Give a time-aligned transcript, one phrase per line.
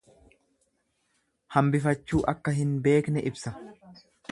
[1.57, 3.57] Hambifachuu akka hin beekne ibsa.